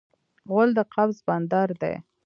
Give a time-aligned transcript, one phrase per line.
[0.49, 1.95] غول د قبض بندر دی.